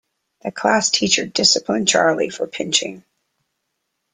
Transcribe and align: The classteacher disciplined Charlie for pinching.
The 0.41 0.51
classteacher 0.51 1.27
disciplined 1.31 1.87
Charlie 1.87 2.31
for 2.31 2.47
pinching. 2.47 3.03